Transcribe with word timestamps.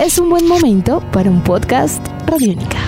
es 0.00 0.18
un 0.18 0.30
buen 0.30 0.48
momento 0.48 1.00
para 1.12 1.28
un 1.28 1.44
podcast 1.44 2.00
Radiónica. 2.26 2.78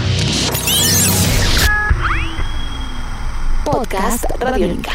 Podcast 3.67 4.25
Radiónica. 4.41 4.93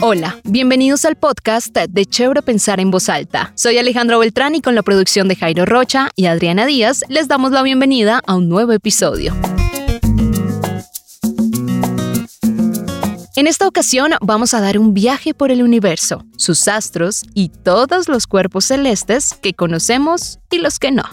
Hola, 0.00 0.38
bienvenidos 0.44 1.04
al 1.04 1.16
podcast 1.16 1.76
de 1.76 2.06
Chévere 2.06 2.40
Pensar 2.40 2.80
en 2.80 2.90
Voz 2.90 3.10
Alta. 3.10 3.52
Soy 3.54 3.76
Alejandro 3.76 4.18
Beltrán 4.18 4.54
y 4.54 4.62
con 4.62 4.74
la 4.74 4.82
producción 4.82 5.28
de 5.28 5.36
Jairo 5.36 5.66
Rocha 5.66 6.08
y 6.16 6.24
Adriana 6.24 6.64
Díaz 6.64 7.04
les 7.10 7.28
damos 7.28 7.52
la 7.52 7.62
bienvenida 7.62 8.22
a 8.26 8.34
un 8.34 8.48
nuevo 8.48 8.72
episodio. 8.72 9.34
En 13.36 13.46
esta 13.46 13.68
ocasión 13.68 14.10
vamos 14.20 14.54
a 14.54 14.60
dar 14.60 14.76
un 14.76 14.92
viaje 14.92 15.34
por 15.34 15.52
el 15.52 15.62
universo, 15.62 16.24
sus 16.36 16.66
astros 16.66 17.22
y 17.32 17.50
todos 17.50 18.08
los 18.08 18.26
cuerpos 18.26 18.64
celestes 18.64 19.34
que 19.34 19.54
conocemos 19.54 20.40
y 20.50 20.58
los 20.58 20.80
que 20.80 20.90
no. 20.90 21.04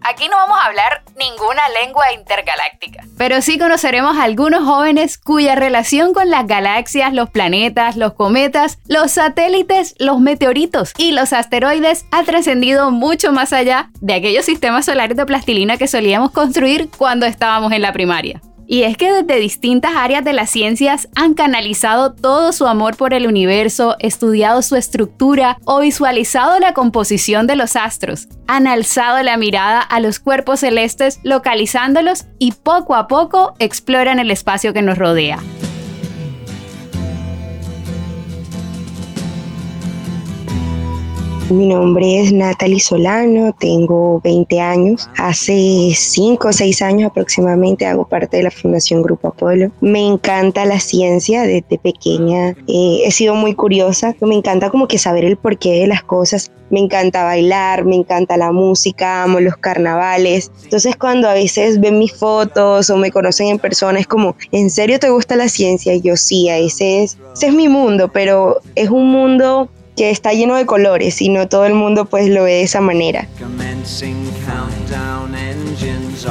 Aquí 0.00 0.26
no 0.28 0.36
vamos 0.36 0.56
a 0.58 0.66
hablar 0.68 1.02
ninguna 1.18 1.62
lengua 1.82 2.12
intergaláctica. 2.14 3.04
Pero 3.18 3.42
sí 3.42 3.58
conoceremos 3.58 4.16
a 4.16 4.22
algunos 4.22 4.64
jóvenes 4.64 5.18
cuya 5.18 5.54
relación 5.54 6.14
con 6.14 6.30
las 6.30 6.46
galaxias, 6.46 7.12
los 7.12 7.28
planetas, 7.28 7.96
los 7.96 8.14
cometas, 8.14 8.78
los 8.86 9.10
satélites, 9.10 9.96
los 9.98 10.18
meteoritos 10.18 10.94
y 10.96 11.12
los 11.12 11.34
asteroides 11.34 12.06
ha 12.10 12.22
trascendido 12.22 12.90
mucho 12.90 13.32
más 13.32 13.52
allá 13.52 13.90
de 14.00 14.14
aquellos 14.14 14.46
sistemas 14.46 14.86
solares 14.86 15.16
de 15.16 15.26
plastilina 15.26 15.76
que 15.76 15.88
solíamos 15.88 16.30
construir 16.30 16.88
cuando 16.96 17.26
estábamos 17.26 17.72
en 17.72 17.82
la 17.82 17.92
primaria. 17.92 18.40
Y 18.66 18.82
es 18.82 18.96
que 18.96 19.12
desde 19.12 19.40
distintas 19.40 19.92
áreas 19.94 20.24
de 20.24 20.32
las 20.32 20.50
ciencias 20.50 21.08
han 21.14 21.34
canalizado 21.34 22.14
todo 22.14 22.52
su 22.52 22.66
amor 22.66 22.96
por 22.96 23.14
el 23.14 23.26
universo, 23.26 23.96
estudiado 24.00 24.62
su 24.62 24.76
estructura 24.76 25.58
o 25.64 25.80
visualizado 25.80 26.58
la 26.58 26.72
composición 26.72 27.46
de 27.46 27.56
los 27.56 27.76
astros. 27.76 28.28
Han 28.48 28.66
alzado 28.66 29.22
la 29.22 29.36
mirada 29.36 29.80
a 29.80 30.00
los 30.00 30.18
cuerpos 30.18 30.60
celestes, 30.60 31.20
localizándolos 31.22 32.24
y 32.38 32.52
poco 32.52 32.94
a 32.94 33.06
poco 33.06 33.54
exploran 33.58 34.18
el 34.18 34.30
espacio 34.30 34.72
que 34.72 34.82
nos 34.82 34.98
rodea. 34.98 35.38
Mi 41.50 41.66
nombre 41.68 42.20
es 42.20 42.32
Natalie 42.32 42.80
Solano, 42.80 43.54
tengo 43.54 44.20
20 44.24 44.60
años. 44.60 45.08
Hace 45.16 45.92
5 45.94 46.48
o 46.48 46.52
6 46.52 46.82
años 46.82 47.10
aproximadamente 47.10 47.86
hago 47.86 48.08
parte 48.08 48.38
de 48.38 48.42
la 48.42 48.50
Fundación 48.50 49.00
Grupo 49.00 49.28
Apolo. 49.28 49.70
Me 49.80 50.04
encanta 50.04 50.64
la 50.64 50.80
ciencia 50.80 51.42
desde 51.42 51.78
pequeña. 51.78 52.48
Eh, 52.66 53.02
he 53.04 53.12
sido 53.12 53.36
muy 53.36 53.54
curiosa. 53.54 54.16
Me 54.22 54.34
encanta 54.34 54.70
como 54.70 54.88
que 54.88 54.98
saber 54.98 55.24
el 55.24 55.36
porqué 55.36 55.78
de 55.78 55.86
las 55.86 56.02
cosas. 56.02 56.50
Me 56.70 56.80
encanta 56.80 57.22
bailar, 57.22 57.84
me 57.84 57.94
encanta 57.94 58.36
la 58.36 58.50
música, 58.50 59.22
amo 59.22 59.38
los 59.38 59.56
carnavales. 59.56 60.50
Entonces 60.64 60.96
cuando 60.96 61.28
a 61.28 61.34
veces 61.34 61.78
ven 61.78 62.00
mis 62.00 62.12
fotos 62.12 62.90
o 62.90 62.96
me 62.96 63.12
conocen 63.12 63.46
en 63.46 63.60
persona 63.60 64.00
es 64.00 64.08
como, 64.08 64.34
¿en 64.50 64.68
serio 64.68 64.98
te 64.98 65.10
gusta 65.10 65.36
la 65.36 65.48
ciencia? 65.48 65.94
Y 65.94 66.00
yo 66.00 66.16
sí, 66.16 66.48
ese 66.48 67.04
es, 67.04 67.18
ese 67.34 67.46
es 67.46 67.54
mi 67.54 67.68
mundo, 67.68 68.10
pero 68.12 68.56
es 68.74 68.90
un 68.90 69.12
mundo 69.12 69.70
que 69.96 70.10
está 70.10 70.32
lleno 70.32 70.54
de 70.56 70.66
colores 70.66 71.20
y 71.22 71.28
no 71.28 71.48
todo 71.48 71.64
el 71.64 71.74
mundo 71.74 72.04
pues 72.04 72.28
lo 72.28 72.44
ve 72.44 72.52
de 72.52 72.62
esa 72.62 72.80
manera. 72.80 73.26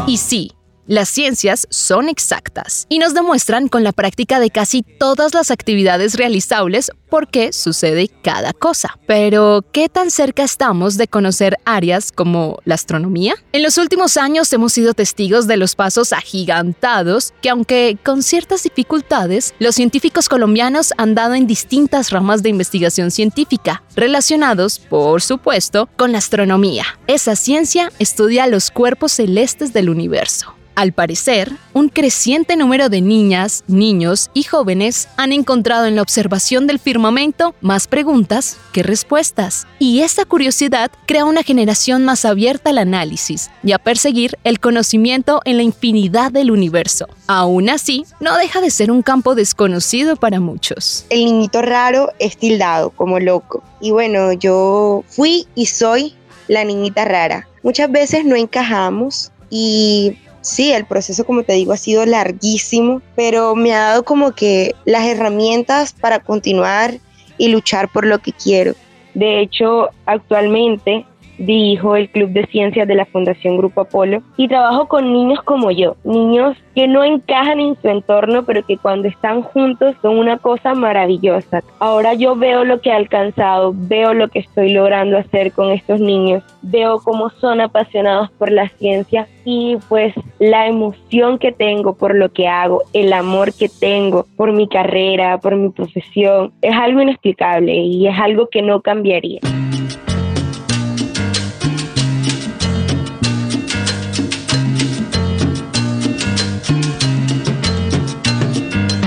Y 0.07 0.17
sí, 0.17 0.51
las 0.87 1.09
ciencias 1.09 1.67
son 1.69 2.09
exactas 2.09 2.85
y 2.89 2.99
nos 2.99 3.13
demuestran 3.13 3.67
con 3.67 3.83
la 3.83 3.91
práctica 3.91 4.39
de 4.39 4.51
casi 4.51 4.83
todas 4.83 5.33
las 5.33 5.49
actividades 5.49 6.15
realizables 6.15 6.91
por 7.09 7.27
qué 7.27 7.53
sucede 7.53 8.09
cada 8.21 8.53
cosa. 8.53 8.99
Pero, 9.07 9.63
¿qué 9.71 9.89
tan 9.89 10.11
cerca 10.11 10.43
estamos 10.43 10.97
de 10.97 11.07
conocer 11.07 11.57
áreas 11.65 12.11
como 12.11 12.59
la 12.65 12.75
astronomía? 12.75 13.35
En 13.51 13.63
los 13.63 13.77
últimos 13.77 14.17
años 14.17 14.51
hemos 14.53 14.73
sido 14.73 14.93
testigos 14.93 15.47
de 15.47 15.57
los 15.57 15.75
pasos 15.75 16.13
agigantados 16.13 17.33
que, 17.41 17.49
aunque 17.49 17.97
con 18.03 18.21
ciertas 18.21 18.63
dificultades, 18.63 19.53
los 19.59 19.75
científicos 19.75 20.29
colombianos 20.29 20.93
han 20.97 21.15
dado 21.15 21.35
en 21.35 21.47
distintas 21.47 22.11
ramas 22.11 22.43
de 22.43 22.49
investigación 22.49 23.11
científica, 23.11 23.83
relacionados, 23.95 24.79
por 24.79 25.21
supuesto, 25.21 25.89
con 25.95 26.11
la 26.11 26.17
astronomía. 26.17 26.85
Esa 27.07 27.35
ciencia 27.35 27.91
estudia 27.97 28.47
los 28.47 28.71
cuerpos 28.71 29.13
celestes 29.13 29.73
del 29.73 29.89
universo. 29.89 30.55
Al 30.75 30.91
parecer, 30.91 31.53
un 31.71 31.87
creciente 31.87 32.57
número 32.57 32.89
de 32.89 32.99
niñas, 32.99 33.63
niños 33.67 34.29
y 34.33 34.43
jóvenes 34.43 35.07
han 35.15 35.31
encontrado 35.31 35.85
en 35.85 35.95
la 35.95 36.01
observación 36.01 36.67
del 36.67 36.79
firmamento 36.79 37.55
más 37.61 37.87
preguntas 37.87 38.57
que 38.73 38.83
respuestas, 38.83 39.65
y 39.79 40.01
esta 40.01 40.25
curiosidad 40.25 40.91
crea 41.05 41.23
una 41.23 41.43
generación 41.43 42.03
más 42.03 42.25
abierta 42.25 42.71
al 42.71 42.79
análisis 42.79 43.49
y 43.63 43.71
a 43.71 43.79
perseguir 43.79 44.37
el 44.43 44.59
conocimiento 44.59 45.39
en 45.45 45.55
la 45.55 45.63
infinidad 45.63 46.33
del 46.33 46.51
universo. 46.51 47.07
Aún 47.27 47.69
así, 47.69 48.05
no 48.19 48.37
deja 48.37 48.59
de 48.59 48.69
ser 48.69 48.91
un 48.91 49.01
campo 49.01 49.33
desconocido 49.33 50.17
para 50.17 50.41
muchos. 50.41 51.05
El 51.09 51.23
niñito 51.23 51.61
raro 51.61 52.11
es 52.19 52.35
tildado 52.35 52.89
como 52.89 53.21
loco, 53.21 53.63
y 53.79 53.91
bueno, 53.91 54.33
yo 54.33 55.05
fui 55.07 55.47
y 55.55 55.67
soy 55.67 56.15
la 56.49 56.65
niñita 56.65 57.05
rara. 57.05 57.47
Muchas 57.63 57.89
veces 57.89 58.25
no 58.25 58.35
encajamos 58.35 59.31
y 59.49 60.17
Sí, 60.45 60.71
el 60.71 60.85
proceso, 60.85 61.25
como 61.25 61.41
te 61.41 61.53
digo, 61.53 61.73
ha 61.73 61.77
sido 61.77 62.05
larguísimo, 62.05 63.01
pero 63.15 63.55
me 63.55 63.73
ha 63.73 63.79
dado 63.79 64.05
como 64.05 64.33
que 64.33 64.75
las 64.85 65.03
herramientas 65.05 65.91
para 65.91 66.19
continuar 66.19 66.93
y 67.39 67.47
luchar 67.47 67.89
por 67.91 68.05
lo 68.05 68.19
que 68.19 68.31
quiero. 68.31 68.75
De 69.15 69.41
hecho, 69.41 69.89
actualmente 70.05 71.03
dirijo 71.37 71.95
el 71.95 72.09
Club 72.09 72.29
de 72.29 72.45
Ciencias 72.47 72.87
de 72.87 72.95
la 72.95 73.05
Fundación 73.05 73.57
Grupo 73.57 73.81
Apolo 73.81 74.21
y 74.37 74.47
trabajo 74.47 74.87
con 74.87 75.11
niños 75.11 75.41
como 75.43 75.71
yo, 75.71 75.95
niños 76.03 76.57
que 76.73 76.87
no 76.87 77.03
encajan 77.03 77.59
en 77.59 77.77
su 77.81 77.87
entorno, 77.87 78.43
pero 78.43 78.65
que 78.65 78.77
cuando 78.77 79.07
están 79.07 79.41
juntos 79.41 79.95
son 80.01 80.17
una 80.17 80.37
cosa 80.37 80.73
maravillosa. 80.73 81.63
Ahora 81.79 82.13
yo 82.13 82.35
veo 82.35 82.65
lo 82.65 82.81
que 82.81 82.89
he 82.89 82.93
alcanzado, 82.93 83.73
veo 83.73 84.13
lo 84.13 84.27
que 84.27 84.39
estoy 84.39 84.73
logrando 84.73 85.17
hacer 85.17 85.53
con 85.53 85.71
estos 85.71 85.99
niños, 85.99 86.43
veo 86.61 86.99
cómo 86.99 87.29
son 87.29 87.61
apasionados 87.61 88.29
por 88.31 88.51
la 88.51 88.67
ciencia 88.69 89.27
y 89.45 89.77
pues 89.87 90.13
la 90.39 90.67
emoción 90.67 91.37
que 91.37 91.51
tengo 91.51 91.95
por 91.95 92.15
lo 92.15 92.29
que 92.29 92.47
hago, 92.47 92.81
el 92.93 93.13
amor 93.13 93.53
que 93.53 93.69
tengo 93.69 94.25
por 94.35 94.51
mi 94.51 94.67
carrera, 94.67 95.37
por 95.37 95.55
mi 95.55 95.69
profesión, 95.69 96.51
es 96.61 96.75
algo 96.75 97.01
inexplicable 97.01 97.73
y 97.73 98.07
es 98.07 98.19
algo 98.19 98.47
que 98.47 98.61
no 98.61 98.81
cambiaría. 98.81 99.39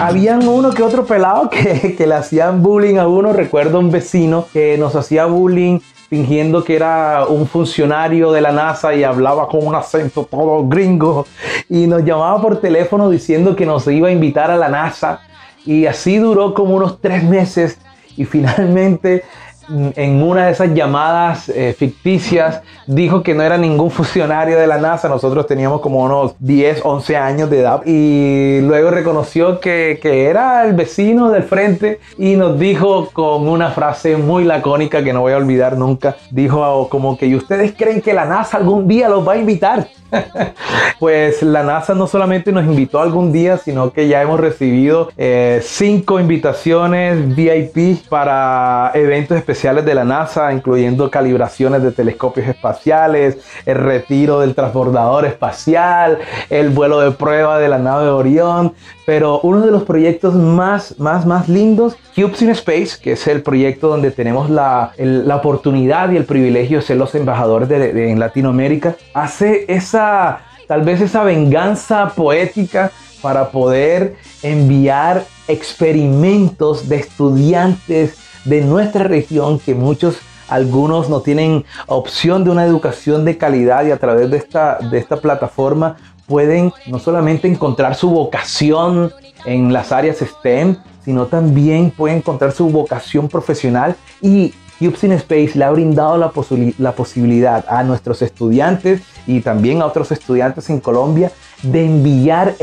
Habían 0.00 0.46
uno 0.46 0.70
que 0.70 0.82
otro 0.82 1.04
pelado 1.04 1.50
que, 1.50 1.94
que 1.96 2.06
le 2.06 2.14
hacían 2.14 2.62
bullying 2.62 2.96
a 2.96 3.06
uno. 3.08 3.32
Recuerdo 3.32 3.78
un 3.78 3.90
vecino 3.90 4.46
que 4.52 4.76
nos 4.78 4.94
hacía 4.94 5.26
bullying 5.26 5.80
fingiendo 6.08 6.64
que 6.64 6.74
era 6.74 7.26
un 7.28 7.46
funcionario 7.46 8.32
de 8.32 8.40
la 8.40 8.50
NASA 8.50 8.94
y 8.94 9.04
hablaba 9.04 9.46
con 9.46 9.66
un 9.66 9.74
acento 9.74 10.24
todo 10.24 10.66
gringo. 10.66 11.26
Y 11.68 11.86
nos 11.86 12.04
llamaba 12.04 12.40
por 12.40 12.60
teléfono 12.60 13.10
diciendo 13.10 13.54
que 13.54 13.66
nos 13.66 13.86
iba 13.86 14.08
a 14.08 14.12
invitar 14.12 14.50
a 14.50 14.56
la 14.56 14.68
NASA. 14.68 15.20
Y 15.66 15.86
así 15.86 16.18
duró 16.18 16.54
como 16.54 16.74
unos 16.74 17.00
tres 17.00 17.22
meses. 17.24 17.78
Y 18.16 18.24
finalmente 18.24 19.22
en 19.68 20.22
una 20.22 20.46
de 20.46 20.52
esas 20.52 20.72
llamadas 20.74 21.48
eh, 21.48 21.74
ficticias 21.78 22.62
dijo 22.86 23.22
que 23.22 23.34
no 23.34 23.42
era 23.42 23.58
ningún 23.58 23.90
funcionario 23.90 24.58
de 24.58 24.66
la 24.66 24.78
NASA, 24.78 25.08
nosotros 25.08 25.46
teníamos 25.46 25.80
como 25.80 26.02
unos 26.02 26.34
10, 26.38 26.80
11 26.84 27.16
años 27.16 27.50
de 27.50 27.60
edad. 27.60 27.82
Y 27.84 28.60
luego 28.62 28.90
reconoció 28.90 29.60
que, 29.60 29.98
que 30.00 30.26
era 30.26 30.64
el 30.64 30.74
vecino 30.74 31.30
del 31.30 31.42
frente 31.42 32.00
y 32.16 32.36
nos 32.36 32.58
dijo 32.58 33.10
con 33.12 33.48
una 33.48 33.70
frase 33.70 34.16
muy 34.16 34.44
lacónica 34.44 35.02
que 35.04 35.12
no 35.12 35.20
voy 35.20 35.32
a 35.32 35.36
olvidar 35.36 35.76
nunca, 35.76 36.16
dijo 36.30 36.88
como 36.88 37.18
que 37.18 37.26
¿y 37.26 37.34
ustedes 37.34 37.74
creen 37.76 38.00
que 38.00 38.14
la 38.14 38.24
NASA 38.24 38.56
algún 38.56 38.88
día 38.88 39.08
los 39.08 39.26
va 39.26 39.32
a 39.32 39.36
invitar? 39.36 39.88
pues 40.98 41.42
la 41.42 41.62
NASA 41.62 41.94
no 41.94 42.06
solamente 42.06 42.50
nos 42.52 42.64
invitó 42.64 43.00
algún 43.00 43.32
día, 43.32 43.58
sino 43.58 43.92
que 43.92 44.08
ya 44.08 44.22
hemos 44.22 44.40
recibido 44.40 45.10
eh, 45.16 45.60
cinco 45.62 46.18
invitaciones 46.18 47.34
VIP 47.36 48.08
para 48.08 48.90
eventos 48.94 49.36
especiales 49.36 49.57
de 49.58 49.94
la 49.94 50.04
NASA, 50.04 50.52
incluyendo 50.52 51.10
calibraciones 51.10 51.82
de 51.82 51.90
telescopios 51.90 52.46
espaciales, 52.46 53.38
el 53.66 53.74
retiro 53.74 54.38
del 54.38 54.54
transbordador 54.54 55.24
espacial, 55.26 56.18
el 56.48 56.70
vuelo 56.70 57.00
de 57.00 57.10
prueba 57.10 57.58
de 57.58 57.68
la 57.68 57.78
nave 57.78 58.04
de 58.04 58.10
Orión. 58.10 58.72
Pero 59.04 59.40
uno 59.42 59.66
de 59.66 59.72
los 59.72 59.82
proyectos 59.82 60.34
más, 60.34 61.00
más, 61.00 61.26
más 61.26 61.48
lindos, 61.48 61.96
Cubes 62.14 62.40
in 62.40 62.50
Space, 62.50 62.98
que 63.02 63.12
es 63.12 63.26
el 63.26 63.42
proyecto 63.42 63.88
donde 63.88 64.12
tenemos 64.12 64.48
la, 64.48 64.92
la 64.96 65.36
oportunidad 65.36 66.12
y 66.12 66.16
el 66.16 66.24
privilegio 66.24 66.78
de 66.78 66.84
ser 66.84 66.96
los 66.96 67.14
embajadores 67.16 67.68
de, 67.68 68.10
en 68.10 68.20
Latinoamérica, 68.20 68.94
hace 69.12 69.64
esa 69.66 70.40
tal 70.68 70.82
vez 70.82 71.00
esa 71.00 71.24
venganza 71.24 72.12
poética 72.14 72.92
para 73.22 73.50
poder 73.50 74.16
enviar 74.42 75.24
experimentos 75.48 76.88
de 76.88 76.96
estudiantes 76.96 78.27
de 78.48 78.62
nuestra 78.62 79.04
región 79.04 79.58
que 79.58 79.74
muchos 79.74 80.16
algunos 80.48 81.10
no 81.10 81.20
tienen 81.20 81.64
opción 81.86 82.42
de 82.42 82.50
una 82.50 82.64
educación 82.64 83.24
de 83.24 83.36
calidad 83.36 83.84
y 83.84 83.90
a 83.90 83.98
través 83.98 84.30
de 84.30 84.38
esta, 84.38 84.78
de 84.78 84.98
esta 84.98 85.18
plataforma 85.18 85.96
pueden 86.26 86.72
no 86.86 86.98
solamente 86.98 87.48
encontrar 87.48 87.94
su 87.94 88.10
vocación 88.10 89.12
en 89.44 89.72
las 89.72 89.92
áreas 89.92 90.18
STEM, 90.18 90.76
sino 91.04 91.26
también 91.26 91.90
pueden 91.90 92.18
encontrar 92.18 92.52
su 92.52 92.68
vocación 92.68 93.28
profesional. 93.28 93.96
Y 94.20 94.54
Cubes 94.78 95.02
Space 95.02 95.52
le 95.54 95.64
ha 95.64 95.70
brindado 95.70 96.16
la, 96.16 96.32
la, 96.78 96.92
posibilidad 96.92 97.64
a 97.68 97.82
nuestros 97.82 98.22
estudiantes 98.22 99.02
y 99.26 99.40
también 99.40 99.82
a 99.82 99.86
otros 99.86 100.12
estudiantes 100.12 100.70
en 100.70 100.80
Colombia 100.80 101.32
de 101.62 101.84
enviar 101.84 102.54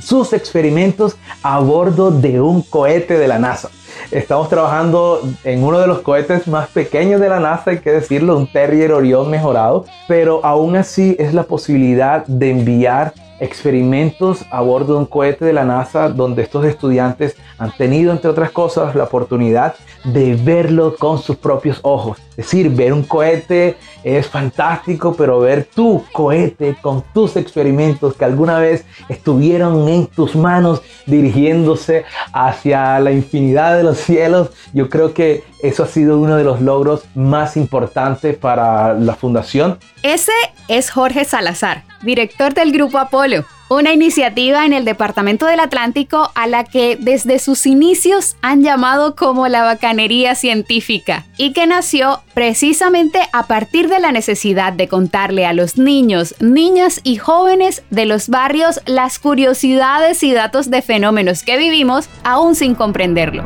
sus 0.00 0.32
experimentos 0.32 1.16
a 1.42 1.58
bordo 1.60 2.10
de 2.10 2.40
un 2.40 2.62
cohete 2.62 3.18
de 3.18 3.28
la 3.28 3.38
NASA. 3.38 3.70
Estamos 4.10 4.48
trabajando 4.48 5.20
en 5.44 5.64
uno 5.64 5.78
de 5.78 5.86
los 5.86 6.00
cohetes 6.00 6.46
más 6.46 6.68
pequeños 6.68 7.20
de 7.20 7.28
la 7.28 7.40
NASA, 7.40 7.70
hay 7.70 7.78
que 7.78 7.92
decirlo, 7.92 8.36
un 8.36 8.46
Terrier 8.46 8.92
Orion 8.92 9.30
mejorado, 9.30 9.86
pero 10.06 10.44
aún 10.44 10.76
así 10.76 11.16
es 11.18 11.32
la 11.32 11.44
posibilidad 11.44 12.26
de 12.26 12.50
enviar 12.50 13.14
experimentos 13.40 14.44
a 14.50 14.60
bordo 14.60 14.94
de 14.94 15.00
un 15.00 15.06
cohete 15.06 15.44
de 15.44 15.52
la 15.52 15.64
NASA 15.64 16.08
donde 16.08 16.42
estos 16.42 16.64
estudiantes 16.64 17.36
han 17.58 17.72
tenido, 17.76 18.12
entre 18.12 18.30
otras 18.30 18.50
cosas, 18.50 18.94
la 18.94 19.04
oportunidad 19.04 19.74
de 20.04 20.34
verlo 20.36 20.94
con 20.96 21.18
sus 21.18 21.36
propios 21.36 21.80
ojos. 21.82 22.18
Es 22.32 22.46
decir, 22.46 22.70
ver 22.70 22.92
un 22.92 23.02
cohete 23.02 23.76
es 24.02 24.26
fantástico, 24.26 25.14
pero 25.14 25.40
ver 25.40 25.64
tu 25.64 26.04
cohete 26.12 26.76
con 26.80 27.02
tus 27.12 27.36
experimentos 27.36 28.14
que 28.14 28.24
alguna 28.24 28.58
vez 28.58 28.84
estuvieron 29.08 29.88
en 29.88 30.06
tus 30.06 30.34
manos 30.34 30.82
dirigiéndose 31.06 32.04
hacia 32.32 32.98
la 33.00 33.12
infinidad 33.12 33.76
de 33.76 33.82
los 33.82 33.98
cielos, 33.98 34.50
yo 34.72 34.88
creo 34.88 35.12
que 35.12 35.44
eso 35.62 35.84
ha 35.84 35.86
sido 35.86 36.18
uno 36.18 36.36
de 36.36 36.44
los 36.44 36.60
logros 36.60 37.04
más 37.14 37.56
importantes 37.56 38.36
para 38.36 38.94
la 38.94 39.14
fundación. 39.14 39.78
Ese 40.02 40.32
es 40.68 40.90
Jorge 40.90 41.24
Salazar, 41.24 41.84
director 42.02 42.54
del 42.54 42.72
Grupo 42.72 42.98
Apolo, 42.98 43.44
una 43.76 43.92
iniciativa 43.92 44.66
en 44.66 44.72
el 44.72 44.84
Departamento 44.84 45.46
del 45.46 45.60
Atlántico 45.60 46.30
a 46.34 46.46
la 46.46 46.64
que 46.64 46.96
desde 47.00 47.38
sus 47.38 47.66
inicios 47.66 48.36
han 48.42 48.62
llamado 48.62 49.16
como 49.16 49.48
la 49.48 49.62
bacanería 49.62 50.34
científica 50.34 51.24
y 51.38 51.52
que 51.52 51.66
nació 51.66 52.20
precisamente 52.34 53.20
a 53.32 53.46
partir 53.46 53.88
de 53.88 54.00
la 54.00 54.12
necesidad 54.12 54.72
de 54.72 54.88
contarle 54.88 55.46
a 55.46 55.52
los 55.52 55.78
niños, 55.78 56.34
niñas 56.40 57.00
y 57.02 57.16
jóvenes 57.16 57.82
de 57.90 58.06
los 58.06 58.28
barrios 58.28 58.80
las 58.86 59.18
curiosidades 59.18 60.22
y 60.22 60.32
datos 60.32 60.70
de 60.70 60.82
fenómenos 60.82 61.42
que 61.42 61.56
vivimos 61.56 62.08
aún 62.24 62.54
sin 62.54 62.74
comprenderlo. 62.74 63.44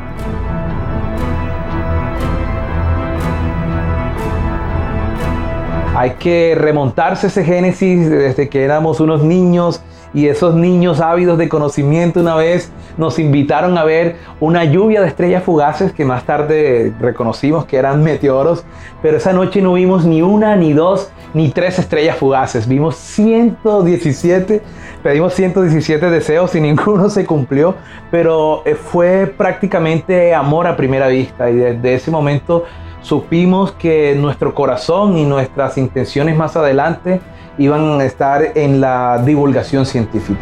Hay 5.95 6.11
que 6.19 6.55
remontarse 6.55 7.29
ese 7.29 7.43
génesis 7.43 8.11
desde 8.11 8.51
que 8.51 8.65
éramos 8.65 9.01
unos 9.01 9.23
niños 9.23 9.81
y 10.15 10.29
esos 10.29 10.55
niños 10.55 11.01
ávidos 11.01 11.39
de 11.39 11.49
conocimiento 11.49 12.21
una 12.21 12.37
vez 12.37 12.73
nos 12.97 13.19
invitaron 13.19 13.77
a 13.77 13.85
ver 13.85 14.17
una 14.41 14.65
lluvia 14.65 15.01
de 15.03 15.09
estrellas 15.09 15.43
fugaces 15.43 15.93
que 15.93 16.05
más 16.05 16.25
tarde 16.25 16.93
reconocimos 16.99 17.67
que 17.67 17.77
eran 17.77 18.03
meteoros, 18.03 18.65
pero 19.03 19.19
esa 19.19 19.33
noche 19.33 19.61
no 19.61 19.75
vimos 19.75 20.05
ni 20.05 20.23
una, 20.23 20.57
ni 20.57 20.73
dos, 20.73 21.11
ni 21.35 21.51
tres 21.51 21.79
estrellas 21.79 22.17
fugaces, 22.17 22.67
vimos 22.67 22.97
117, 22.97 24.63
pedimos 25.03 25.35
117 25.35 26.11
deseos 26.11 26.55
y 26.55 26.61
ninguno 26.63 27.11
se 27.11 27.27
cumplió, 27.27 27.75
pero 28.11 28.63
eh, 28.65 28.75
fue 28.75 29.27
prácticamente 29.27 30.35
amor 30.35 30.67
a 30.67 30.77
primera 30.77 31.09
vista. 31.09 31.51
Y 31.51 31.57
desde 31.57 31.95
ese 31.95 32.11
momento 32.11 32.65
supimos 33.03 33.73
que 33.73 34.17
nuestro 34.17 34.55
corazón 34.55 35.17
y 35.17 35.25
nuestras 35.25 35.79
intenciones 35.79 36.37
más 36.37 36.57
adelante 36.57 37.21
iban 37.59 38.01
a 38.01 38.05
estar 38.05 38.53
en 38.55 38.81
la 38.81 39.23
divulgación 39.25 39.87
científica. 39.87 40.41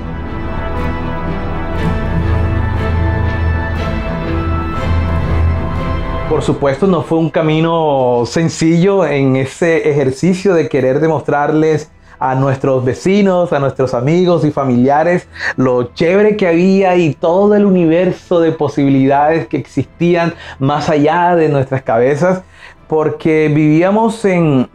Por 6.28 6.43
supuesto, 6.43 6.87
no 6.87 7.02
fue 7.02 7.19
un 7.19 7.31
camino 7.31 8.25
sencillo 8.26 9.06
en 9.06 9.37
ese 9.37 9.88
ejercicio 9.88 10.55
de 10.55 10.69
querer 10.69 10.99
demostrarles 10.99 11.90
a 12.19 12.34
nuestros 12.34 12.84
vecinos, 12.84 13.52
a 13.52 13.58
nuestros 13.58 13.94
amigos 13.94 14.44
y 14.44 14.50
familiares, 14.50 15.28
lo 15.56 15.93
chévere 15.94 16.37
que 16.37 16.49
había 16.49 16.96
y 16.96 17.14
todo 17.14 17.55
el 17.55 17.66
universo 17.66 18.40
de 18.40 18.52
posibilidades 18.52 19.46
que 19.46 19.58
existían 19.58 20.34
más 20.58 20.88
allá 20.88 21.37
de 21.37 21.49
nuestras 21.49 21.82
cabezas, 21.82 22.43
porque 22.89 23.51
vivíamos 23.53 24.25
en, 24.25 24.69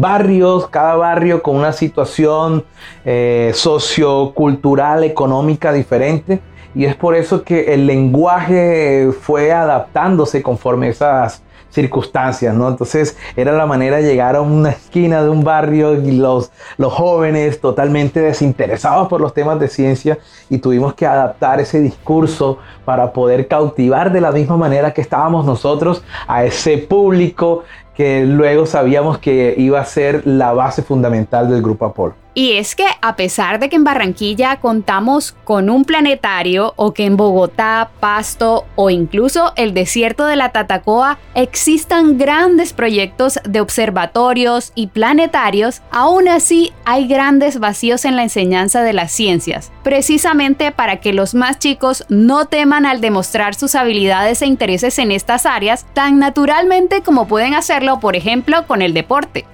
barrios, 0.00 0.68
cada 0.68 0.96
barrio 0.96 1.42
con 1.42 1.56
una 1.56 1.72
situación 1.72 2.64
eh, 3.04 3.52
sociocultural, 3.54 5.04
económica 5.04 5.72
diferente, 5.72 6.40
y 6.74 6.84
es 6.84 6.94
por 6.94 7.14
eso 7.14 7.42
que 7.42 7.74
el 7.74 7.86
lenguaje 7.86 9.10
fue 9.20 9.52
adaptándose 9.52 10.42
conforme 10.42 10.88
esas 10.88 11.42
circunstancias, 11.70 12.54
¿no? 12.54 12.68
Entonces 12.68 13.16
era 13.36 13.52
la 13.52 13.66
manera 13.66 13.98
de 13.98 14.04
llegar 14.04 14.36
a 14.36 14.40
una 14.40 14.70
esquina 14.70 15.22
de 15.22 15.28
un 15.28 15.44
barrio 15.44 15.94
y 15.94 16.12
los, 16.12 16.50
los 16.76 16.92
jóvenes 16.92 17.60
totalmente 17.60 18.20
desinteresados 18.20 19.08
por 19.08 19.20
los 19.20 19.34
temas 19.34 19.60
de 19.60 19.68
ciencia 19.68 20.18
y 20.48 20.58
tuvimos 20.58 20.94
que 20.94 21.06
adaptar 21.06 21.60
ese 21.60 21.80
discurso 21.80 22.58
para 22.84 23.12
poder 23.12 23.48
cautivar 23.48 24.12
de 24.12 24.20
la 24.20 24.32
misma 24.32 24.56
manera 24.56 24.92
que 24.92 25.00
estábamos 25.00 25.44
nosotros 25.44 26.02
a 26.26 26.44
ese 26.44 26.78
público 26.78 27.64
que 27.94 28.24
luego 28.24 28.64
sabíamos 28.64 29.18
que 29.18 29.54
iba 29.58 29.80
a 29.80 29.84
ser 29.84 30.24
la 30.24 30.52
base 30.52 30.82
fundamental 30.82 31.50
del 31.50 31.62
Grupo 31.62 31.84
Apolo. 31.84 32.27
Y 32.38 32.52
es 32.52 32.76
que 32.76 32.86
a 33.02 33.16
pesar 33.16 33.58
de 33.58 33.68
que 33.68 33.74
en 33.74 33.82
Barranquilla 33.82 34.60
contamos 34.60 35.34
con 35.42 35.68
un 35.68 35.84
planetario 35.84 36.72
o 36.76 36.94
que 36.94 37.04
en 37.04 37.16
Bogotá, 37.16 37.90
Pasto 37.98 38.64
o 38.76 38.90
incluso 38.90 39.52
el 39.56 39.74
desierto 39.74 40.24
de 40.24 40.36
la 40.36 40.50
Tatacoa 40.50 41.18
existan 41.34 42.16
grandes 42.16 42.72
proyectos 42.72 43.40
de 43.42 43.60
observatorios 43.60 44.70
y 44.76 44.86
planetarios, 44.86 45.82
aún 45.90 46.28
así 46.28 46.72
hay 46.84 47.08
grandes 47.08 47.58
vacíos 47.58 48.04
en 48.04 48.14
la 48.14 48.22
enseñanza 48.22 48.84
de 48.84 48.92
las 48.92 49.10
ciencias, 49.10 49.72
precisamente 49.82 50.70
para 50.70 51.00
que 51.00 51.12
los 51.12 51.34
más 51.34 51.58
chicos 51.58 52.04
no 52.08 52.44
teman 52.44 52.86
al 52.86 53.00
demostrar 53.00 53.56
sus 53.56 53.74
habilidades 53.74 54.42
e 54.42 54.46
intereses 54.46 55.00
en 55.00 55.10
estas 55.10 55.44
áreas 55.44 55.86
tan 55.92 56.20
naturalmente 56.20 57.02
como 57.02 57.26
pueden 57.26 57.54
hacerlo, 57.54 57.98
por 57.98 58.14
ejemplo, 58.14 58.64
con 58.68 58.80
el 58.80 58.94
deporte. 58.94 59.44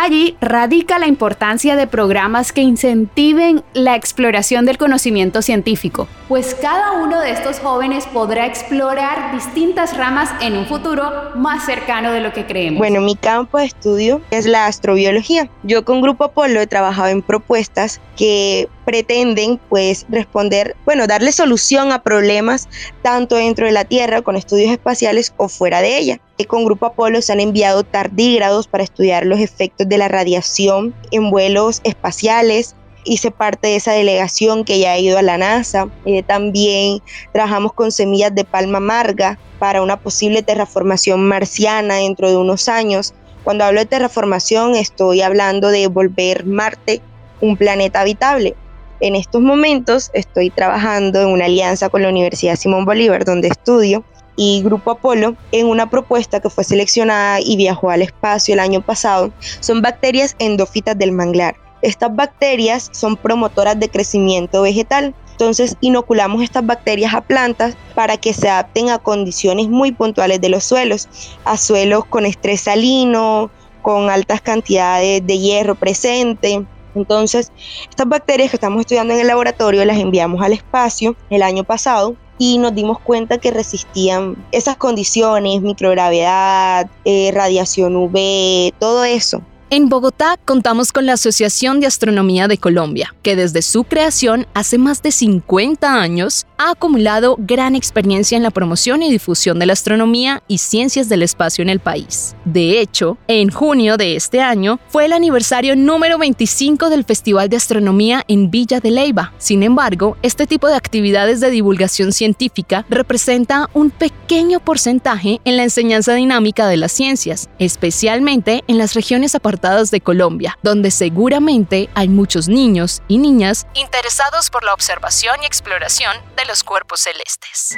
Allí 0.00 0.36
radica 0.40 1.00
la 1.00 1.08
importancia 1.08 1.74
de 1.74 1.88
programas 1.88 2.52
que 2.52 2.60
incentiven 2.60 3.64
la 3.74 3.96
exploración 3.96 4.64
del 4.64 4.78
conocimiento 4.78 5.42
científico, 5.42 6.06
pues 6.28 6.54
cada 6.54 6.92
uno 6.92 7.20
de 7.20 7.32
estos 7.32 7.58
jóvenes 7.58 8.06
podrá 8.06 8.46
explorar 8.46 9.34
distintas 9.34 9.96
ramas 9.96 10.30
en 10.40 10.56
un 10.56 10.66
futuro 10.66 11.32
más 11.34 11.66
cercano 11.66 12.12
de 12.12 12.20
lo 12.20 12.32
que 12.32 12.46
creemos. 12.46 12.78
Bueno, 12.78 13.00
mi 13.00 13.16
campo 13.16 13.58
de 13.58 13.64
estudio 13.64 14.20
es 14.30 14.46
la 14.46 14.66
astrobiología. 14.66 15.50
Yo 15.64 15.84
con 15.84 16.00
Grupo 16.00 16.22
Apolo 16.22 16.60
he 16.60 16.68
trabajado 16.68 17.08
en 17.08 17.20
propuestas 17.20 18.00
que 18.16 18.68
pretenden 18.88 19.60
pues 19.68 20.06
responder, 20.08 20.74
bueno, 20.86 21.06
darle 21.06 21.30
solución 21.30 21.92
a 21.92 22.02
problemas 22.02 22.70
tanto 23.02 23.36
dentro 23.36 23.66
de 23.66 23.72
la 23.72 23.84
Tierra 23.84 24.22
con 24.22 24.34
estudios 24.34 24.70
espaciales 24.70 25.34
o 25.36 25.50
fuera 25.50 25.82
de 25.82 25.98
ella. 25.98 26.20
Con 26.46 26.64
Grupo 26.64 26.86
Apolo 26.86 27.20
se 27.20 27.34
han 27.34 27.40
enviado 27.40 27.84
tardígrados 27.84 28.66
para 28.66 28.84
estudiar 28.84 29.26
los 29.26 29.40
efectos 29.40 29.86
de 29.90 29.98
la 29.98 30.08
radiación 30.08 30.94
en 31.10 31.30
vuelos 31.30 31.82
espaciales. 31.84 32.76
Hice 33.04 33.30
parte 33.30 33.68
de 33.68 33.76
esa 33.76 33.92
delegación 33.92 34.64
que 34.64 34.78
ya 34.78 34.92
ha 34.92 34.98
ido 34.98 35.18
a 35.18 35.22
la 35.22 35.36
NASA. 35.36 35.90
Eh, 36.06 36.22
también 36.22 37.02
trabajamos 37.34 37.74
con 37.74 37.92
semillas 37.92 38.34
de 38.34 38.46
palma 38.46 38.78
amarga 38.78 39.38
para 39.58 39.82
una 39.82 40.00
posible 40.00 40.42
terraformación 40.42 41.28
marciana 41.28 41.96
dentro 41.96 42.30
de 42.30 42.38
unos 42.38 42.70
años. 42.70 43.12
Cuando 43.44 43.64
hablo 43.64 43.80
de 43.80 43.86
terraformación 43.86 44.76
estoy 44.76 45.20
hablando 45.20 45.68
de 45.68 45.88
volver 45.88 46.46
Marte 46.46 47.02
un 47.42 47.58
planeta 47.58 48.00
habitable. 48.00 48.56
En 49.00 49.14
estos 49.14 49.40
momentos 49.40 50.10
estoy 50.12 50.50
trabajando 50.50 51.20
en 51.20 51.28
una 51.28 51.44
alianza 51.44 51.88
con 51.88 52.02
la 52.02 52.08
Universidad 52.08 52.56
Simón 52.56 52.84
Bolívar, 52.84 53.24
donde 53.24 53.48
estudio, 53.48 54.04
y 54.38 54.62
Grupo 54.62 54.92
Apolo 54.92 55.34
en 55.52 55.66
una 55.66 55.90
propuesta 55.90 56.40
que 56.40 56.48
fue 56.48 56.64
seleccionada 56.64 57.40
y 57.40 57.56
viajó 57.56 57.90
al 57.90 58.02
espacio 58.02 58.54
el 58.54 58.60
año 58.60 58.80
pasado. 58.80 59.32
Son 59.60 59.82
bacterias 59.82 60.36
endófitas 60.38 60.96
del 60.96 61.12
manglar. 61.12 61.56
Estas 61.82 62.14
bacterias 62.14 62.88
son 62.92 63.16
promotoras 63.16 63.78
de 63.78 63.88
crecimiento 63.88 64.62
vegetal. 64.62 65.14
Entonces 65.32 65.76
inoculamos 65.80 66.42
estas 66.42 66.64
bacterias 66.66 67.14
a 67.14 67.20
plantas 67.20 67.76
para 67.94 68.16
que 68.16 68.32
se 68.32 68.48
adapten 68.48 68.90
a 68.90 68.98
condiciones 68.98 69.68
muy 69.68 69.92
puntuales 69.92 70.40
de 70.40 70.48
los 70.48 70.64
suelos, 70.64 71.08
a 71.44 71.56
suelos 71.56 72.04
con 72.04 72.24
estrés 72.24 72.62
salino, 72.62 73.50
con 73.82 74.10
altas 74.10 74.40
cantidades 74.40 75.24
de 75.26 75.38
hierro 75.38 75.74
presente, 75.74 76.64
entonces, 76.98 77.52
estas 77.88 78.08
bacterias 78.08 78.50
que 78.50 78.56
estamos 78.56 78.80
estudiando 78.80 79.14
en 79.14 79.20
el 79.20 79.26
laboratorio 79.26 79.84
las 79.84 79.98
enviamos 79.98 80.42
al 80.42 80.52
espacio 80.52 81.16
el 81.30 81.42
año 81.42 81.64
pasado 81.64 82.16
y 82.38 82.58
nos 82.58 82.74
dimos 82.74 82.98
cuenta 83.00 83.38
que 83.38 83.50
resistían 83.50 84.36
esas 84.52 84.76
condiciones, 84.76 85.60
microgravedad, 85.60 86.88
eh, 87.04 87.30
radiación 87.34 87.96
UV, 87.96 88.72
todo 88.78 89.04
eso. 89.04 89.42
En 89.70 89.90
Bogotá 89.90 90.38
contamos 90.46 90.92
con 90.92 91.04
la 91.04 91.12
Asociación 91.12 91.80
de 91.80 91.86
Astronomía 91.86 92.48
de 92.48 92.56
Colombia, 92.56 93.14
que 93.22 93.36
desde 93.36 93.60
su 93.60 93.84
creación 93.84 94.46
hace 94.54 94.78
más 94.78 95.02
de 95.02 95.12
50 95.12 95.92
años 95.92 96.46
ha 96.58 96.72
acumulado 96.72 97.36
gran 97.38 97.76
experiencia 97.76 98.36
en 98.36 98.42
la 98.42 98.50
promoción 98.50 99.02
y 99.02 99.10
difusión 99.10 99.58
de 99.58 99.66
la 99.66 99.72
astronomía 99.72 100.42
y 100.48 100.58
ciencias 100.58 101.08
del 101.08 101.22
espacio 101.22 101.62
en 101.62 101.70
el 101.70 101.80
país. 101.80 102.34
De 102.44 102.80
hecho, 102.80 103.16
en 103.28 103.50
junio 103.50 103.96
de 103.96 104.16
este 104.16 104.40
año 104.40 104.80
fue 104.88 105.06
el 105.06 105.12
aniversario 105.12 105.76
número 105.76 106.18
25 106.18 106.90
del 106.90 107.04
Festival 107.04 107.48
de 107.48 107.56
Astronomía 107.56 108.24
en 108.26 108.50
Villa 108.50 108.80
de 108.80 108.90
Leyva. 108.90 109.32
Sin 109.38 109.62
embargo, 109.62 110.16
este 110.22 110.46
tipo 110.46 110.66
de 110.66 110.74
actividades 110.74 111.40
de 111.40 111.50
divulgación 111.50 112.12
científica 112.12 112.84
representa 112.88 113.70
un 113.72 113.90
pequeño 113.90 114.60
porcentaje 114.60 115.40
en 115.44 115.56
la 115.56 115.62
enseñanza 115.62 116.14
dinámica 116.14 116.66
de 116.66 116.76
las 116.76 116.90
ciencias, 116.90 117.48
especialmente 117.60 118.64
en 118.66 118.78
las 118.78 118.94
regiones 118.94 119.36
apartadas 119.36 119.92
de 119.92 120.00
Colombia, 120.00 120.58
donde 120.62 120.90
seguramente 120.90 121.88
hay 121.94 122.08
muchos 122.08 122.48
niños 122.48 123.02
y 123.06 123.18
niñas 123.18 123.66
interesados 123.74 124.50
por 124.50 124.64
la 124.64 124.74
observación 124.74 125.36
y 125.42 125.46
exploración 125.46 126.12
de 126.36 126.47
los 126.48 126.64
cuerpos 126.64 127.00
celestes. 127.00 127.76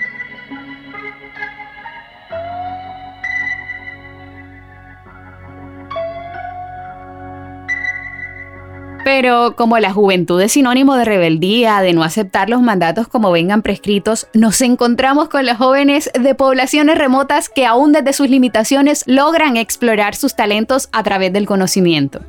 Pero 9.05 9.57
como 9.57 9.79
la 9.79 9.93
juventud 9.93 10.41
es 10.41 10.53
sinónimo 10.53 10.95
de 10.95 11.05
rebeldía, 11.05 11.81
de 11.81 11.93
no 11.93 12.05
aceptar 12.05 12.49
los 12.49 12.63
mandatos 12.63 13.09
como 13.09 13.33
vengan 13.33 13.63
prescritos, 13.63 14.29
nos 14.35 14.61
encontramos 14.61 15.29
con 15.29 15.47
los 15.47 15.57
jóvenes 15.57 16.11
de 16.15 16.35
poblaciones 16.37 16.97
remotas 16.97 17.49
que 17.49 17.67
aún 17.67 17.91
desde 17.91 18.13
sus 18.13 18.31
limitaciones 18.31 19.03
logran 19.07 19.57
explorar 19.57 20.15
sus 20.15 20.37
talentos 20.37 20.89
a 20.93 21.03
través 21.03 21.33
del 21.33 21.47
conocimiento. 21.47 22.21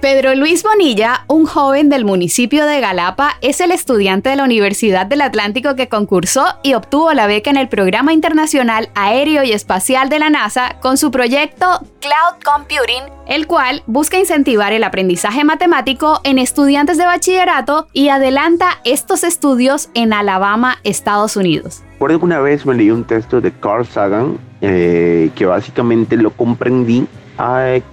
Pedro 0.00 0.34
Luis 0.34 0.62
Bonilla, 0.62 1.26
un 1.26 1.44
joven 1.44 1.90
del 1.90 2.06
municipio 2.06 2.64
de 2.64 2.80
Galapa, 2.80 3.36
es 3.42 3.60
el 3.60 3.70
estudiante 3.70 4.30
de 4.30 4.36
la 4.36 4.44
Universidad 4.44 5.04
del 5.04 5.20
Atlántico 5.20 5.76
que 5.76 5.90
concursó 5.90 6.46
y 6.62 6.72
obtuvo 6.72 7.12
la 7.12 7.26
beca 7.26 7.50
en 7.50 7.58
el 7.58 7.68
Programa 7.68 8.14
Internacional 8.14 8.88
Aéreo 8.94 9.44
y 9.44 9.52
Espacial 9.52 10.08
de 10.08 10.18
la 10.18 10.30
NASA 10.30 10.76
con 10.80 10.96
su 10.96 11.10
proyecto 11.10 11.66
Cloud 12.00 12.42
Computing, 12.42 13.12
el 13.26 13.46
cual 13.46 13.82
busca 13.86 14.18
incentivar 14.18 14.72
el 14.72 14.84
aprendizaje 14.84 15.44
matemático 15.44 16.20
en 16.24 16.38
estudiantes 16.38 16.96
de 16.96 17.04
bachillerato 17.04 17.86
y 17.92 18.08
adelanta 18.08 18.80
estos 18.84 19.22
estudios 19.22 19.90
en 19.92 20.14
Alabama, 20.14 20.78
Estados 20.82 21.36
Unidos. 21.36 21.82
Recuerdo 21.92 22.20
que 22.20 22.24
una 22.24 22.40
vez 22.40 22.64
me 22.64 22.74
leí 22.74 22.90
un 22.90 23.04
texto 23.04 23.42
de 23.42 23.52
Carl 23.52 23.86
Sagan 23.86 24.38
eh, 24.62 25.30
que 25.34 25.44
básicamente 25.44 26.16
lo 26.16 26.30
comprendí 26.30 27.06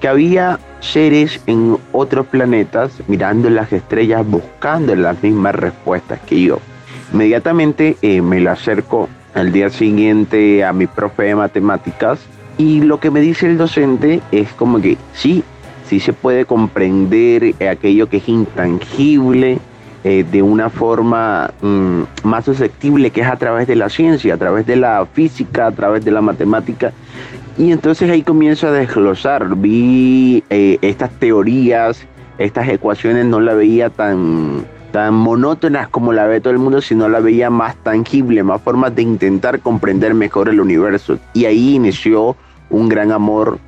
que 0.02 0.08
había 0.08 0.60
seres 0.80 1.42
en 1.48 1.78
otros 1.92 2.28
planetas 2.28 2.92
mirando 3.08 3.50
las 3.50 3.72
estrellas 3.74 4.26
buscando 4.26 4.96
las 4.96 5.22
mismas 5.22 5.56
respuestas 5.56 6.20
que 6.22 6.42
yo. 6.42 6.60
Inmediatamente 7.14 7.98
eh, 8.02 8.22
me 8.22 8.40
lo 8.40 8.52
acerco 8.52 9.10
al 9.34 9.52
día 9.52 9.70
siguiente 9.70 10.64
a 10.66 10.74
mi 10.74 10.88
profe 10.88 11.24
de 11.24 11.36
matemáticas 11.36 12.20
y 12.58 12.82
lo 12.82 13.00
que 13.00 13.12
me 13.12 13.22
dice 13.22 13.46
el 13.46 13.58
docente 13.58 14.22
es 14.32 14.52
como 14.54 14.82
que 14.82 14.98
sí, 15.14 15.44
sí 15.88 16.00
se 16.00 16.14
puede 16.14 16.46
comprender 16.46 17.54
aquello 17.70 18.10
que 18.10 18.18
es 18.18 18.28
intangible 18.28 19.60
eh, 20.04 20.26
de 20.30 20.42
una 20.42 20.70
forma 20.70 21.52
mm, 21.62 22.02
más 22.24 22.46
susceptible 22.46 23.12
que 23.12 23.22
es 23.22 23.28
a 23.28 23.36
través 23.36 23.68
de 23.68 23.76
la 23.76 23.90
ciencia, 23.90 24.36
a 24.36 24.38
través 24.38 24.66
de 24.66 24.76
la 24.76 25.06
física, 25.12 25.68
a 25.68 25.72
través 25.72 26.06
de 26.06 26.12
la 26.12 26.22
matemática 26.22 26.94
y 27.58 27.72
entonces 27.72 28.10
ahí 28.10 28.22
comienzo 28.22 28.68
a 28.68 28.72
desglosar, 28.72 29.56
vi 29.56 30.44
eh, 30.50 30.78
estas 30.82 31.10
teorías, 31.12 32.06
estas 32.38 32.70
ecuaciones, 32.70 33.26
no 33.26 33.40
la 33.40 33.56
veía 33.56 33.90
tan, 33.90 34.66
tan 34.92 35.16
monótonas 35.16 35.88
como 35.88 36.14
la 36.14 36.28
ve 36.28 36.40
todo 36.40 36.54
el 36.54 36.60
mundo, 36.60 36.82
sino 36.82 37.10
la 37.10 37.20
veía 37.20 37.50
más 37.50 37.76
tangible, 37.78 38.44
más 38.44 38.62
formas 38.62 38.96
de 38.96 39.02
intentar 39.02 39.60
comprender 39.60 40.14
mejor 40.14 40.50
el 40.50 40.62
universo. 40.62 41.18
Y 41.34 41.46
ahí 41.46 41.76
inició 41.76 42.36
un 42.70 42.90
gran 42.90 43.12
amor 43.12 43.60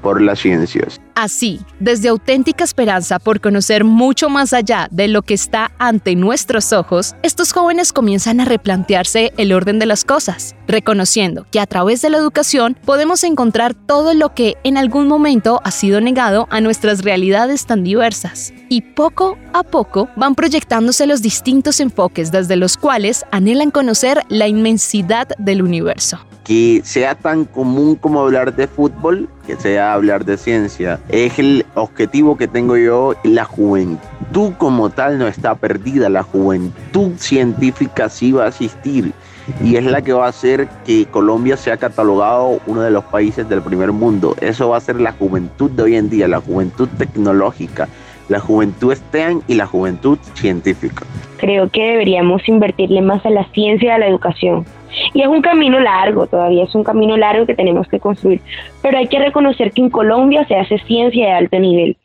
por 0.00 0.20
las 0.20 0.40
ciencias. 0.40 1.00
Así, 1.14 1.60
desde 1.80 2.08
auténtica 2.08 2.64
esperanza 2.64 3.18
por 3.18 3.40
conocer 3.40 3.84
mucho 3.84 4.28
más 4.28 4.52
allá 4.52 4.88
de 4.90 5.08
lo 5.08 5.22
que 5.22 5.34
está 5.34 5.70
ante 5.78 6.16
nuestros 6.16 6.72
ojos, 6.72 7.14
estos 7.22 7.52
jóvenes 7.52 7.92
comienzan 7.92 8.40
a 8.40 8.44
replantearse 8.44 9.32
el 9.36 9.52
orden 9.52 9.78
de 9.78 9.86
las 9.86 10.04
cosas, 10.04 10.54
reconociendo 10.66 11.46
que 11.50 11.60
a 11.60 11.66
través 11.66 12.00
de 12.02 12.10
la 12.10 12.18
educación 12.18 12.76
podemos 12.84 13.22
encontrar 13.24 13.74
todo 13.74 14.14
lo 14.14 14.34
que 14.34 14.56
en 14.64 14.76
algún 14.76 15.08
momento 15.08 15.60
ha 15.64 15.70
sido 15.70 16.00
negado 16.00 16.46
a 16.50 16.60
nuestras 16.60 17.02
realidades 17.02 17.66
tan 17.66 17.84
diversas. 17.84 18.52
Y 18.68 18.82
poco 18.82 19.36
a 19.52 19.62
poco 19.62 20.08
van 20.16 20.34
proyectándose 20.34 21.06
los 21.06 21.22
distintos 21.22 21.80
enfoques 21.80 22.32
desde 22.32 22.56
los 22.56 22.76
cuales 22.76 23.24
anhelan 23.30 23.70
conocer 23.70 24.22
la 24.28 24.48
inmensidad 24.48 25.28
del 25.38 25.62
universo 25.62 26.18
que 26.50 26.80
sea 26.84 27.14
tan 27.14 27.44
común 27.44 27.94
como 27.94 28.20
hablar 28.22 28.56
de 28.56 28.66
fútbol, 28.66 29.28
que 29.50 29.56
sea 29.60 29.94
hablar 29.94 30.24
de 30.24 30.36
ciencia. 30.36 31.00
Es 31.08 31.38
el 31.38 31.66
objetivo 31.74 32.36
que 32.36 32.46
tengo 32.46 32.76
yo. 32.76 33.14
La 33.24 33.44
juventud 33.44 34.52
como 34.58 34.90
tal 34.90 35.18
no 35.18 35.26
está 35.26 35.56
perdida, 35.56 36.08
la 36.08 36.22
juventud 36.22 37.12
científica 37.16 38.08
sí 38.08 38.30
va 38.30 38.44
a 38.44 38.48
asistir 38.48 39.12
y 39.64 39.74
es 39.74 39.84
la 39.84 40.02
que 40.02 40.12
va 40.12 40.26
a 40.26 40.28
hacer 40.28 40.68
que 40.86 41.06
Colombia 41.06 41.56
sea 41.56 41.76
catalogado 41.76 42.60
uno 42.66 42.82
de 42.82 42.92
los 42.92 43.02
países 43.04 43.48
del 43.48 43.60
primer 43.60 43.90
mundo. 43.90 44.36
Eso 44.40 44.68
va 44.68 44.76
a 44.76 44.80
ser 44.80 45.00
la 45.00 45.12
juventud 45.12 45.68
de 45.72 45.82
hoy 45.82 45.96
en 45.96 46.08
día, 46.08 46.28
la 46.28 46.40
juventud 46.40 46.88
tecnológica, 46.96 47.88
la 48.28 48.38
juventud 48.38 48.94
STEAM 48.94 49.42
y 49.48 49.54
la 49.54 49.66
juventud 49.66 50.18
científica. 50.34 51.04
Creo 51.38 51.68
que 51.70 51.82
deberíamos 51.82 52.48
invertirle 52.48 53.02
más 53.02 53.26
a 53.26 53.30
la 53.30 53.44
ciencia 53.52 53.88
y 53.88 53.90
a 53.90 53.98
la 53.98 54.06
educación. 54.06 54.64
Y 55.14 55.22
es 55.22 55.28
un 55.28 55.42
camino 55.42 55.78
largo, 55.80 56.26
todavía 56.26 56.64
es 56.64 56.74
un 56.74 56.84
camino 56.84 57.16
largo 57.16 57.46
que 57.46 57.54
tenemos 57.54 57.88
que 57.88 58.00
construir, 58.00 58.40
pero 58.82 58.98
hay 58.98 59.08
que 59.08 59.18
reconocer 59.18 59.72
que 59.72 59.82
en 59.82 59.90
Colombia 59.90 60.44
se 60.46 60.56
hace 60.56 60.78
ciencia 60.78 61.26
de 61.26 61.32
alto 61.32 61.58
nivel. 61.58 61.96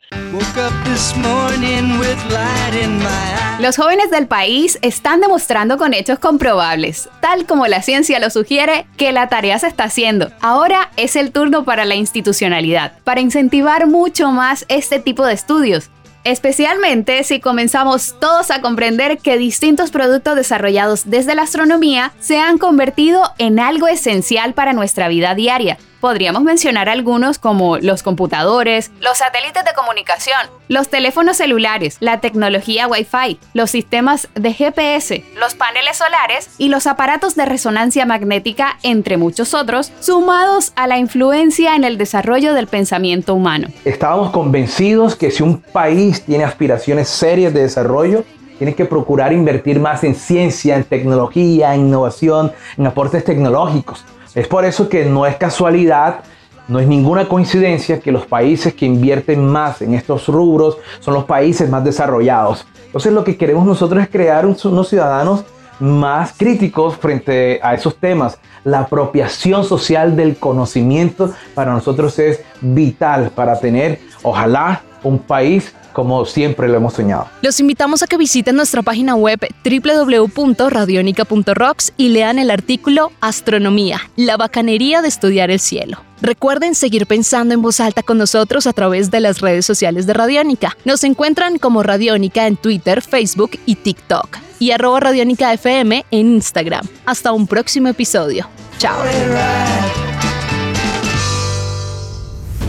Los 3.58 3.76
jóvenes 3.76 4.10
del 4.10 4.26
país 4.26 4.78
están 4.82 5.20
demostrando 5.20 5.78
con 5.78 5.94
hechos 5.94 6.18
comprobables, 6.18 7.08
tal 7.20 7.46
como 7.46 7.66
la 7.66 7.82
ciencia 7.82 8.20
lo 8.20 8.30
sugiere, 8.30 8.86
que 8.96 9.12
la 9.12 9.28
tarea 9.28 9.58
se 9.58 9.66
está 9.66 9.84
haciendo. 9.84 10.30
Ahora 10.40 10.90
es 10.96 11.16
el 11.16 11.32
turno 11.32 11.64
para 11.64 11.84
la 11.84 11.94
institucionalidad, 11.94 12.92
para 13.02 13.20
incentivar 13.20 13.86
mucho 13.86 14.30
más 14.30 14.66
este 14.68 15.00
tipo 15.00 15.24
de 15.24 15.34
estudios 15.34 15.90
especialmente 16.26 17.22
si 17.22 17.38
comenzamos 17.38 18.16
todos 18.18 18.50
a 18.50 18.60
comprender 18.60 19.18
que 19.18 19.38
distintos 19.38 19.92
productos 19.92 20.34
desarrollados 20.34 21.08
desde 21.08 21.36
la 21.36 21.42
astronomía 21.42 22.12
se 22.18 22.38
han 22.38 22.58
convertido 22.58 23.22
en 23.38 23.60
algo 23.60 23.86
esencial 23.86 24.52
para 24.52 24.72
nuestra 24.72 25.06
vida 25.06 25.36
diaria 25.36 25.78
Podríamos 26.06 26.44
mencionar 26.44 26.88
algunos 26.88 27.40
como 27.40 27.78
los 27.78 28.04
computadores, 28.04 28.92
los 29.00 29.18
satélites 29.18 29.64
de 29.64 29.72
comunicación, 29.74 30.38
los 30.68 30.88
teléfonos 30.88 31.36
celulares, 31.36 31.96
la 31.98 32.20
tecnología 32.20 32.86
Wi-Fi, 32.86 33.40
los 33.54 33.72
sistemas 33.72 34.28
de 34.36 34.52
GPS, 34.52 35.24
los 35.36 35.56
paneles 35.56 35.96
solares 35.96 36.50
y 36.58 36.68
los 36.68 36.86
aparatos 36.86 37.34
de 37.34 37.44
resonancia 37.44 38.06
magnética, 38.06 38.78
entre 38.84 39.16
muchos 39.16 39.52
otros, 39.52 39.90
sumados 39.98 40.72
a 40.76 40.86
la 40.86 40.96
influencia 40.96 41.74
en 41.74 41.82
el 41.82 41.98
desarrollo 41.98 42.54
del 42.54 42.68
pensamiento 42.68 43.34
humano. 43.34 43.66
Estábamos 43.84 44.30
convencidos 44.30 45.16
que 45.16 45.32
si 45.32 45.42
un 45.42 45.60
país 45.60 46.24
tiene 46.24 46.44
aspiraciones 46.44 47.08
serias 47.08 47.52
de 47.52 47.62
desarrollo, 47.62 48.22
tiene 48.58 48.76
que 48.76 48.84
procurar 48.84 49.32
invertir 49.32 49.80
más 49.80 50.04
en 50.04 50.14
ciencia, 50.14 50.76
en 50.76 50.84
tecnología, 50.84 51.74
en 51.74 51.80
innovación, 51.80 52.52
en 52.78 52.86
aportes 52.86 53.24
tecnológicos. 53.24 54.04
Es 54.36 54.46
por 54.46 54.66
eso 54.66 54.90
que 54.90 55.06
no 55.06 55.24
es 55.24 55.36
casualidad, 55.36 56.20
no 56.68 56.78
es 56.78 56.86
ninguna 56.86 57.26
coincidencia 57.26 58.00
que 58.00 58.12
los 58.12 58.26
países 58.26 58.74
que 58.74 58.84
invierten 58.84 59.46
más 59.46 59.80
en 59.80 59.94
estos 59.94 60.28
rubros 60.28 60.76
son 61.00 61.14
los 61.14 61.24
países 61.24 61.70
más 61.70 61.82
desarrollados. 61.82 62.66
Entonces 62.84 63.14
lo 63.14 63.24
que 63.24 63.38
queremos 63.38 63.66
nosotros 63.66 64.02
es 64.02 64.10
crear 64.10 64.44
unos 64.44 64.88
ciudadanos 64.88 65.46
más 65.80 66.34
críticos 66.36 66.96
frente 66.96 67.60
a 67.62 67.72
esos 67.72 67.96
temas. 67.96 68.38
La 68.62 68.80
apropiación 68.80 69.64
social 69.64 70.16
del 70.16 70.36
conocimiento 70.36 71.32
para 71.54 71.72
nosotros 71.72 72.18
es 72.18 72.42
vital 72.60 73.30
para 73.34 73.58
tener, 73.58 74.00
ojalá, 74.22 74.82
un 75.02 75.18
país 75.18 75.74
como 75.96 76.24
siempre 76.26 76.68
lo 76.68 76.76
hemos 76.76 76.92
soñado. 76.92 77.26
Los 77.40 77.58
invitamos 77.58 78.02
a 78.02 78.06
que 78.06 78.18
visiten 78.18 78.54
nuestra 78.54 78.82
página 78.82 79.14
web 79.14 79.40
www.radionica.rocks 79.64 81.94
y 81.96 82.10
lean 82.10 82.38
el 82.38 82.50
artículo 82.50 83.12
Astronomía, 83.22 84.02
la 84.14 84.36
bacanería 84.36 85.00
de 85.00 85.08
estudiar 85.08 85.50
el 85.50 85.58
cielo. 85.58 86.02
Recuerden 86.20 86.74
seguir 86.74 87.06
pensando 87.06 87.54
en 87.54 87.62
voz 87.62 87.80
alta 87.80 88.02
con 88.02 88.18
nosotros 88.18 88.66
a 88.66 88.74
través 88.74 89.10
de 89.10 89.20
las 89.20 89.40
redes 89.40 89.64
sociales 89.64 90.06
de 90.06 90.12
Radiónica. 90.12 90.76
Nos 90.84 91.02
encuentran 91.02 91.56
como 91.56 91.82
Radiónica 91.82 92.46
en 92.46 92.58
Twitter, 92.58 93.00
Facebook 93.00 93.52
y 93.64 93.76
TikTok 93.76 94.36
y 94.58 94.72
arroba 94.72 95.00
Radiónica 95.00 95.50
FM 95.54 96.04
en 96.10 96.34
Instagram. 96.34 96.86
Hasta 97.06 97.32
un 97.32 97.46
próximo 97.46 97.88
episodio. 97.88 98.46
Chao. 98.76 98.98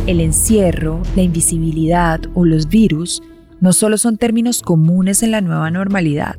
El 0.08 0.22
encierro, 0.22 1.02
la 1.18 1.22
invisibilidad 1.22 2.22
o 2.34 2.46
los 2.46 2.70
virus 2.70 3.22
no 3.60 3.74
solo 3.74 3.98
son 3.98 4.16
términos 4.16 4.62
comunes 4.62 5.22
en 5.22 5.32
la 5.32 5.42
nueva 5.42 5.70
normalidad. 5.70 6.38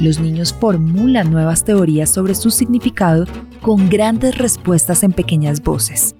Los 0.00 0.18
niños 0.18 0.54
formulan 0.54 1.30
nuevas 1.30 1.64
teorías 1.64 2.08
sobre 2.08 2.34
su 2.34 2.50
significado 2.50 3.26
con 3.60 3.90
grandes 3.90 4.38
respuestas 4.38 5.02
en 5.02 5.12
pequeñas 5.12 5.62
voces. 5.62 6.16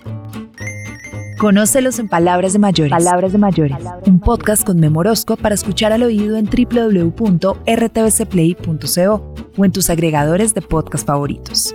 Conócelos 1.38 1.98
en 1.98 2.08
Palabras 2.08 2.52
de 2.52 2.58
Mayores. 2.58 2.90
Palabras 2.90 3.32
de 3.32 3.38
Mayores. 3.38 3.78
Un 4.04 4.20
podcast 4.20 4.66
con 4.66 4.78
Memorosco 4.78 5.38
para 5.38 5.54
escuchar 5.54 5.92
al 5.92 6.02
oído 6.02 6.36
en 6.36 6.44
www.rtbcplay.co 6.44 9.34
o 9.56 9.64
en 9.64 9.72
tus 9.72 9.88
agregadores 9.88 10.52
de 10.52 10.60
podcast 10.60 11.06
favoritos. 11.06 11.74